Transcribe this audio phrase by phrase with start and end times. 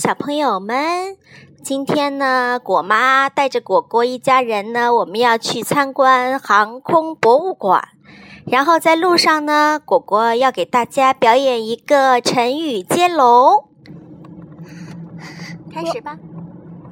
[0.00, 1.18] 小朋友们，
[1.62, 7.86] 今天呢，果妈带着果果一家人呢，我们要去参观航空博物馆。
[8.46, 13.68] 然后在路上呢，果果要给大家表演一个成语接龙。
[15.70, 16.16] 开始吧。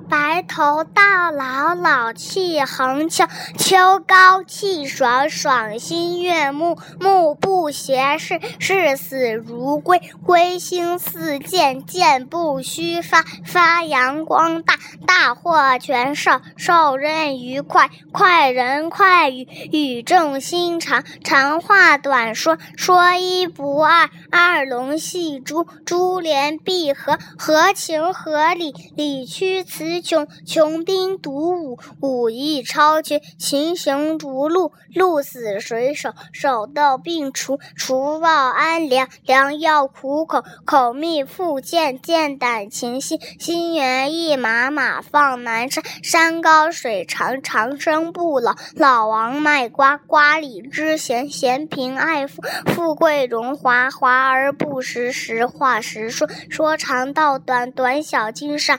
[0.09, 3.27] 白头到老，老气横秋；
[3.59, 14.75] 秋高气爽，爽心悦目；目不斜视，视死如归；归心似箭，箭不虚发；发扬光大，
[15.07, 29.98] 大获全胜；受人愉快，快人快语；语重心长，长话短说；说一不二，二龙戏珠；珠联璧合，合情合理；理屈词。
[30.01, 36.12] 穷穷兵黩武，武艺超群；群雄逐鹿，鹿死谁手？
[36.33, 58.79] 手到病除，除暴安良；良药苦口，口蜜腹剑；剑胆情心，心猿意马；马放南山，山高水长；长生不老，老王卖瓜；瓜李知咸，咸贫爱富；富贵荣华，华而不实；实话实说，说长道短；短小精善。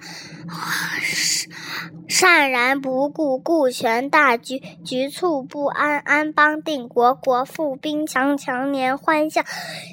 [2.19, 9.41] 善然不顾，顾全大局；局促不安，安邦定国；国富兵强，强年欢笑；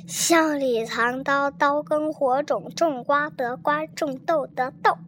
[0.08, 4.98] 笑里藏刀，刀耕火种；种瓜得瓜，种豆得豆。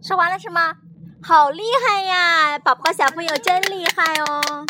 [0.00, 0.74] 说完了是吗？
[1.20, 4.64] 好厉害呀，宝宝小朋友真厉害哦！